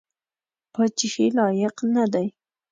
پاچهي 0.73 1.25
لایق 1.37 1.75
نه 1.95 2.05
دی. 2.13 2.27